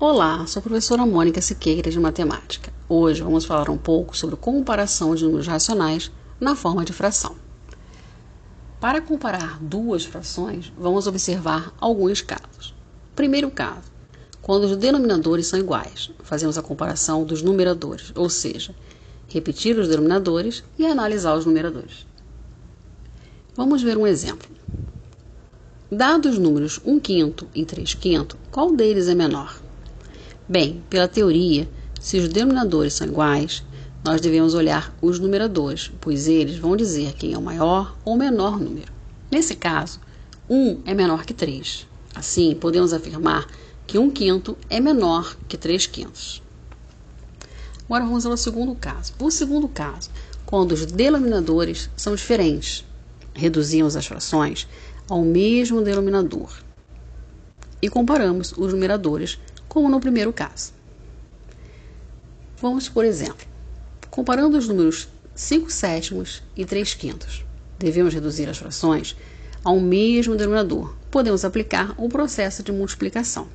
Olá, 0.00 0.44
sou 0.48 0.58
a 0.58 0.62
professora 0.62 1.06
Mônica 1.06 1.40
Siqueira 1.40 1.88
de 1.88 2.00
Matemática. 2.00 2.72
Hoje 2.88 3.22
vamos 3.22 3.44
falar 3.44 3.70
um 3.70 3.78
pouco 3.78 4.16
sobre 4.16 4.34
comparação 4.34 5.14
de 5.14 5.22
números 5.22 5.46
racionais 5.46 6.10
na 6.40 6.56
forma 6.56 6.84
de 6.84 6.92
fração. 6.92 7.36
Para 8.80 9.00
comparar 9.00 9.56
duas 9.62 10.04
frações, 10.04 10.72
vamos 10.76 11.06
observar 11.06 11.72
alguns 11.80 12.20
casos. 12.20 12.74
Primeiro 13.14 13.52
caso, 13.52 13.84
quando 14.42 14.64
os 14.64 14.76
denominadores 14.76 15.46
são 15.46 15.60
iguais, 15.60 16.10
fazemos 16.24 16.58
a 16.58 16.62
comparação 16.62 17.22
dos 17.22 17.40
numeradores, 17.40 18.10
ou 18.16 18.28
seja, 18.28 18.74
repetir 19.28 19.78
os 19.78 19.86
denominadores 19.86 20.64
e 20.76 20.84
analisar 20.84 21.36
os 21.36 21.46
numeradores. 21.46 22.04
Vamos 23.54 23.80
ver 23.80 23.96
um 23.96 24.08
exemplo. 24.08 24.48
Dados 25.88 26.32
os 26.32 26.38
números 26.38 26.80
1 26.84 26.98
quinto 26.98 27.46
e 27.54 27.64
3 27.64 27.94
quinto, 27.94 28.36
qual 28.50 28.74
deles 28.74 29.06
é 29.06 29.14
menor? 29.14 29.62
Bem, 30.46 30.82
pela 30.90 31.08
teoria, 31.08 31.66
se 31.98 32.18
os 32.18 32.28
denominadores 32.28 32.92
são 32.92 33.06
iguais, 33.06 33.64
nós 34.04 34.20
devemos 34.20 34.52
olhar 34.52 34.94
os 35.00 35.18
numeradores, 35.18 35.90
pois 36.02 36.28
eles 36.28 36.58
vão 36.58 36.76
dizer 36.76 37.14
quem 37.14 37.32
é 37.32 37.38
o 37.38 37.42
maior 37.42 37.96
ou 38.04 38.14
menor 38.14 38.60
número. 38.60 38.92
Nesse 39.30 39.54
caso, 39.54 39.98
1 40.48 40.82
é 40.84 40.92
menor 40.92 41.24
que 41.24 41.32
3. 41.32 41.86
Assim, 42.14 42.54
podemos 42.54 42.92
afirmar 42.92 43.46
que 43.86 43.98
1 43.98 44.10
quinto 44.10 44.54
é 44.68 44.80
menor 44.80 45.34
que 45.48 45.56
3 45.56 45.86
quintos. 45.86 46.42
Agora 47.86 48.04
vamos 48.04 48.26
ao 48.26 48.36
segundo 48.36 48.74
caso. 48.74 49.14
O 49.18 49.30
segundo 49.30 49.66
caso, 49.66 50.10
quando 50.44 50.72
os 50.72 50.84
denominadores 50.84 51.88
são 51.96 52.14
diferentes, 52.14 52.84
reduzimos 53.32 53.96
as 53.96 54.04
frações 54.04 54.68
ao 55.08 55.22
mesmo 55.22 55.80
denominador 55.80 56.50
e 57.80 57.88
comparamos 57.88 58.52
os 58.56 58.72
numeradores 58.72 59.38
como 59.74 59.88
no 59.88 59.98
primeiro 59.98 60.32
caso. 60.32 60.72
Vamos, 62.58 62.88
por 62.88 63.04
exemplo, 63.04 63.44
comparando 64.08 64.56
os 64.56 64.68
números 64.68 65.08
5 65.34 65.68
sétimos 65.68 66.44
e 66.56 66.64
3 66.64 66.94
quintos. 66.94 67.44
Devemos 67.76 68.14
reduzir 68.14 68.48
as 68.48 68.56
frações 68.56 69.16
ao 69.64 69.80
mesmo 69.80 70.36
denominador. 70.36 70.94
Podemos 71.10 71.44
aplicar 71.44 71.92
o 71.98 72.08
processo 72.08 72.62
de 72.62 72.70
multiplicação. 72.70 73.48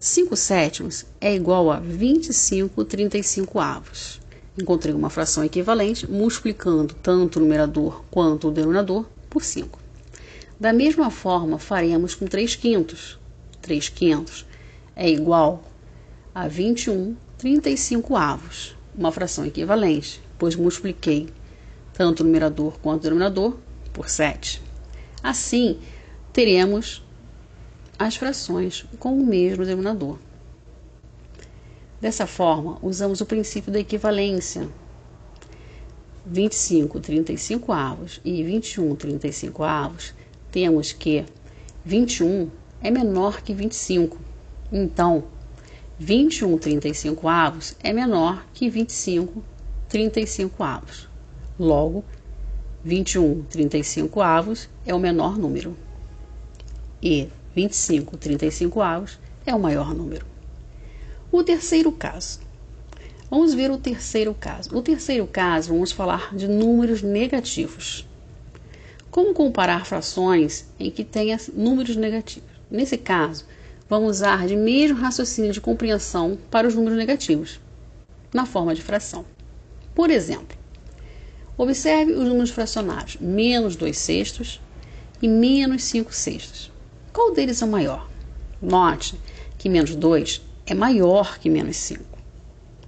5 0.00 0.36
sétimos 0.36 1.06
é 1.20 1.32
igual 1.32 1.70
a 1.70 1.78
25 1.78 2.84
35 2.84 3.60
avos. 3.60 4.20
Encontrei 4.60 4.92
uma 4.92 5.08
fração 5.08 5.44
equivalente 5.44 6.10
multiplicando 6.10 6.94
tanto 6.94 7.38
o 7.38 7.42
numerador 7.42 8.02
quanto 8.10 8.48
o 8.48 8.50
denominador 8.50 9.06
por 9.30 9.44
5. 9.44 9.78
Da 10.58 10.72
mesma 10.72 11.12
forma, 11.12 11.60
faremos 11.60 12.16
com 12.16 12.26
3 12.26 12.56
quintos. 12.56 13.22
3 13.64 13.88
quintos 13.88 14.46
é 14.94 15.08
igual 15.10 15.64
a 16.34 16.46
21 16.46 17.16
35 17.38 18.16
avos, 18.16 18.76
uma 18.96 19.10
fração 19.10 19.44
equivalente, 19.44 20.20
pois 20.38 20.54
multipliquei 20.54 21.28
tanto 21.92 22.20
o 22.20 22.26
numerador 22.26 22.78
quanto 22.80 23.00
o 23.00 23.02
denominador 23.04 23.56
por 23.92 24.08
7. 24.08 24.62
Assim, 25.22 25.78
teremos 26.32 27.02
as 27.98 28.16
frações 28.16 28.84
com 28.98 29.18
o 29.18 29.26
mesmo 29.26 29.64
denominador. 29.64 30.18
Dessa 32.00 32.26
forma, 32.26 32.78
usamos 32.82 33.20
o 33.20 33.26
princípio 33.26 33.72
da 33.72 33.80
equivalência. 33.80 34.68
25 36.26 37.00
35 37.00 37.72
avos 37.72 38.20
e 38.24 38.42
21 38.42 38.94
35 38.96 39.62
avos, 39.62 40.14
temos 40.50 40.92
que 40.92 41.24
21 41.84 42.50
é 42.84 42.90
menor 42.90 43.40
que 43.40 43.54
25. 43.54 44.18
Então, 44.70 45.24
21 45.98 46.58
35 46.58 47.26
avos 47.26 47.74
é 47.82 47.94
menor 47.94 48.44
que 48.52 48.68
25 48.68 49.42
35 49.88 50.62
avos. 50.62 51.08
Logo, 51.58 52.04
21 52.84 53.42
35 53.44 54.20
avos 54.20 54.68
é 54.84 54.94
o 54.94 54.98
menor 54.98 55.38
número. 55.38 55.74
E 57.02 57.28
25 57.56 58.18
35 58.18 58.82
avos 58.82 59.18
é 59.46 59.54
o 59.54 59.58
maior 59.58 59.94
número. 59.94 60.26
O 61.32 61.42
terceiro 61.42 61.90
caso. 61.90 62.40
Vamos 63.30 63.54
ver 63.54 63.70
o 63.70 63.78
terceiro 63.78 64.34
caso. 64.34 64.76
O 64.76 64.82
terceiro 64.82 65.26
caso, 65.26 65.72
vamos 65.72 65.90
falar 65.90 66.36
de 66.36 66.46
números 66.46 67.02
negativos. 67.02 68.06
Como 69.10 69.32
comparar 69.32 69.86
frações 69.86 70.66
em 70.78 70.90
que 70.90 71.02
tenha 71.02 71.40
números 71.54 71.96
negativos? 71.96 72.53
Nesse 72.74 72.98
caso, 72.98 73.44
vamos 73.88 74.16
usar 74.16 74.48
de 74.48 74.56
mesmo 74.56 74.98
raciocínio 74.98 75.52
de 75.52 75.60
compreensão 75.60 76.36
para 76.50 76.66
os 76.66 76.74
números 76.74 76.98
negativos, 76.98 77.60
na 78.32 78.44
forma 78.44 78.74
de 78.74 78.82
fração. 78.82 79.24
Por 79.94 80.10
exemplo, 80.10 80.58
observe 81.56 82.10
os 82.10 82.26
números 82.26 82.50
fracionários 82.50 83.16
menos 83.20 83.76
2 83.76 83.96
sextos 83.96 84.60
e 85.22 85.28
menos 85.28 85.84
5 85.84 86.12
sextos. 86.12 86.72
Qual 87.12 87.32
deles 87.32 87.62
é 87.62 87.64
o 87.64 87.68
maior? 87.68 88.10
Note 88.60 89.14
que 89.56 89.68
menos 89.68 89.94
2 89.94 90.42
é 90.66 90.74
maior 90.74 91.38
que 91.38 91.48
menos 91.48 91.76
5. 91.76 92.02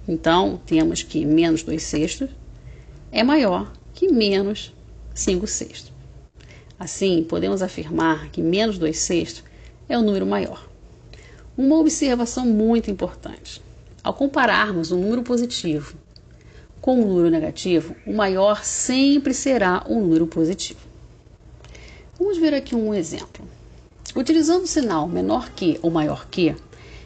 Então, 0.05 0.59
temos 0.65 1.01
que 1.01 1.25
menos 1.25 1.63
2 1.63 1.81
sextos 1.81 2.29
é 3.09 3.23
maior 3.23 3.71
que 3.93 4.11
menos 4.11 4.73
5 5.15 5.47
sextos. 5.47 5.93
Assim, 6.77 7.23
podemos 7.23 7.61
afirmar 7.61 8.29
que 8.31 8.41
menos 8.41 8.77
2 8.77 8.97
sextos 8.97 9.47
é 9.89 9.97
o 9.97 10.01
número 10.01 10.25
maior. 10.25 10.67
Uma 11.57 11.77
observação 11.77 12.45
muito 12.45 12.91
importante: 12.91 13.61
ao 14.03 14.13
compararmos 14.13 14.91
um 14.91 14.99
número 15.01 15.23
positivo 15.23 15.95
com 16.79 17.01
um 17.01 17.07
número 17.07 17.29
negativo, 17.29 17.95
o 18.05 18.13
maior 18.13 18.63
sempre 18.63 19.33
será 19.33 19.83
um 19.89 19.99
número 19.99 20.27
positivo. 20.27 20.79
Vamos 22.17 22.37
ver 22.37 22.53
aqui 22.53 22.75
um 22.75 22.93
exemplo. 22.93 23.45
Utilizando 24.15 24.63
o 24.63 24.67
sinal 24.67 25.07
menor 25.07 25.49
que 25.51 25.79
ou 25.81 25.91
maior 25.91 26.27
que, 26.29 26.55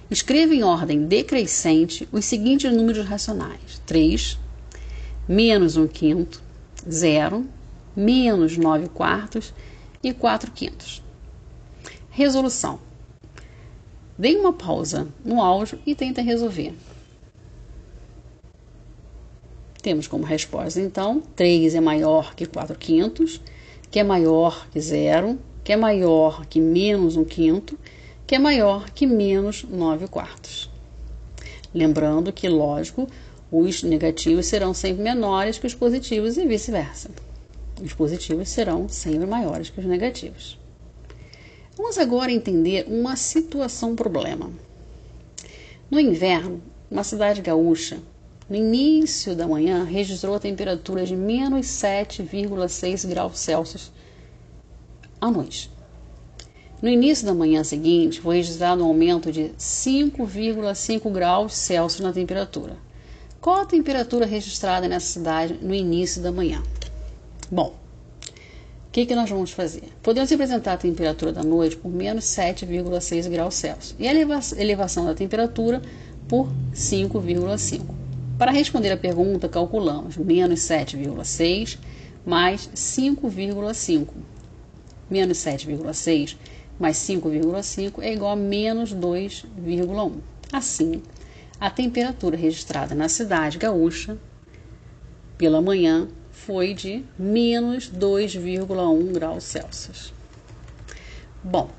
escreva 0.09 0.53
em 0.53 0.63
ordem 0.63 1.05
decrescente 1.05 2.07
os 2.11 2.25
seguintes 2.25 2.71
números 2.71 3.05
racionais: 3.05 3.81
3, 3.85 4.37
menos 5.27 5.77
1 5.77 5.87
quinto, 5.87 6.41
0, 6.89 7.45
menos 7.95 8.57
9 8.57 8.89
quartos 8.89 9.53
e 10.03 10.13
4 10.13 10.51
quintos. 10.51 11.01
Resolução. 12.13 12.77
Dê 14.17 14.35
uma 14.35 14.51
pausa 14.51 15.07
no 15.23 15.41
áudio 15.41 15.79
e 15.85 15.95
tenta 15.95 16.21
resolver. 16.21 16.73
Temos 19.81 20.07
como 20.07 20.25
resposta, 20.25 20.81
então, 20.81 21.23
3 21.37 21.73
é 21.73 21.79
maior 21.79 22.35
que 22.35 22.45
4 22.45 22.77
quintos, 22.77 23.41
que 23.89 23.97
é 23.97 24.03
maior 24.03 24.67
que 24.69 24.81
zero, 24.81 25.39
que 25.63 25.71
é 25.71 25.77
maior 25.77 26.45
que 26.47 26.59
menos 26.59 27.15
1 27.15 27.23
quinto, 27.23 27.79
que 28.27 28.35
é 28.35 28.39
maior 28.39 28.89
que 28.89 29.07
menos 29.07 29.63
9 29.63 30.09
quartos. 30.09 30.69
Lembrando 31.73 32.33
que, 32.33 32.49
lógico, 32.49 33.07
os 33.49 33.83
negativos 33.83 34.47
serão 34.47 34.73
sempre 34.73 35.01
menores 35.01 35.57
que 35.57 35.65
os 35.65 35.73
positivos 35.73 36.37
e 36.37 36.45
vice-versa. 36.45 37.09
Os 37.81 37.93
positivos 37.93 38.49
serão 38.49 38.89
sempre 38.89 39.25
maiores 39.25 39.69
que 39.69 39.79
os 39.79 39.85
negativos. 39.85 40.59
Vamos 41.77 41.97
agora 41.97 42.31
entender 42.31 42.85
uma 42.89 43.15
situação-problema. 43.15 44.51
No 45.89 45.99
inverno, 45.99 46.61
uma 46.89 47.03
cidade 47.03 47.41
gaúcha, 47.41 47.99
no 48.49 48.57
início 48.57 49.33
da 49.33 49.47
manhã, 49.47 49.85
registrou 49.85 50.35
a 50.35 50.39
temperatura 50.39 51.05
de 51.05 51.15
menos 51.15 51.67
7,6 51.67 53.07
graus 53.07 53.39
Celsius 53.39 53.89
à 55.21 55.31
noite. 55.31 55.71
No 56.81 56.89
início 56.89 57.25
da 57.25 57.33
manhã 57.33 57.63
seguinte, 57.63 58.19
foi 58.19 58.37
registrado 58.37 58.83
um 58.83 58.87
aumento 58.87 59.31
de 59.31 59.51
5,5 59.57 61.09
graus 61.09 61.53
Celsius 61.53 62.01
na 62.01 62.11
temperatura. 62.11 62.75
Qual 63.39 63.61
a 63.61 63.65
temperatura 63.65 64.25
registrada 64.25 64.89
nessa 64.89 65.13
cidade 65.13 65.57
no 65.61 65.73
início 65.73 66.21
da 66.21 66.33
manhã? 66.33 66.61
Bom, 67.49 67.80
o 68.91 68.93
que, 68.93 69.05
que 69.05 69.15
nós 69.15 69.29
vamos 69.29 69.51
fazer? 69.51 69.83
Podemos 70.03 70.29
representar 70.29 70.73
a 70.73 70.77
temperatura 70.77 71.31
da 71.31 71.41
noite 71.41 71.77
por 71.77 71.89
menos 71.89 72.25
7,6 72.25 73.29
graus 73.29 73.53
Celsius 73.53 73.95
e 73.97 74.05
a 74.05 74.13
elevação 74.13 75.05
da 75.05 75.13
temperatura 75.13 75.81
por 76.27 76.49
5,5. 76.73 77.85
Para 78.37 78.51
responder 78.51 78.91
a 78.91 78.97
pergunta, 78.97 79.47
calculamos 79.47 80.17
menos 80.17 80.59
7,6 80.59 81.77
mais 82.25 82.69
5,5. 82.75 84.07
Menos 85.09 85.37
7,6 85.37 86.35
mais 86.77 86.97
5,5 86.97 88.01
é 88.01 88.11
igual 88.11 88.33
a 88.33 88.35
menos 88.35 88.93
2,1. 88.93 90.15
Assim, 90.51 91.01
a 91.57 91.69
temperatura 91.69 92.35
registrada 92.35 92.93
na 92.93 93.07
cidade 93.07 93.57
gaúcha 93.57 94.17
pela 95.37 95.61
manhã 95.61 96.09
foi 96.31 96.73
de 96.73 97.03
menos 97.17 97.89
2,1 97.89 99.11
graus 99.11 99.43
Celsius. 99.43 100.13
Bom, 101.43 101.69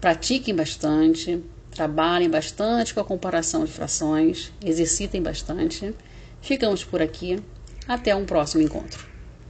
pratiquem 0.00 0.54
bastante, 0.54 1.42
trabalhem 1.70 2.30
bastante 2.30 2.94
com 2.94 3.00
a 3.00 3.04
comparação 3.04 3.64
de 3.64 3.72
frações, 3.72 4.52
exercitem 4.64 5.22
bastante. 5.22 5.94
Ficamos 6.40 6.84
por 6.84 7.02
aqui. 7.02 7.42
Até 7.88 8.14
um 8.16 8.24
próximo 8.24 8.62
encontro. 8.62 9.15